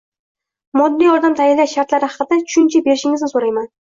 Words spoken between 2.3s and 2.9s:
tushuncha